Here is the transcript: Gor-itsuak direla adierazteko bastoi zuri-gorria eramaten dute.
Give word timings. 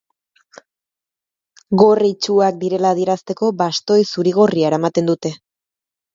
Gor-itsuak 1.81 2.57
direla 2.65 2.93
adierazteko 2.97 3.51
bastoi 3.61 4.01
zuri-gorria 4.15 4.73
eramaten 4.73 5.13
dute. 5.13 5.35